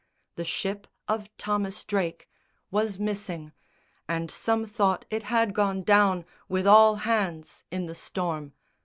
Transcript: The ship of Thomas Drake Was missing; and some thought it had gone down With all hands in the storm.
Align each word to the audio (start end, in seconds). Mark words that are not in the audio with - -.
The 0.35 0.45
ship 0.45 0.87
of 1.07 1.29
Thomas 1.37 1.85
Drake 1.85 2.27
Was 2.71 2.97
missing; 2.97 3.53
and 4.09 4.31
some 4.31 4.65
thought 4.65 5.05
it 5.11 5.21
had 5.21 5.53
gone 5.53 5.83
down 5.83 6.25
With 6.49 6.65
all 6.65 6.95
hands 7.05 7.63
in 7.69 7.85
the 7.85 7.93
storm. 7.93 8.53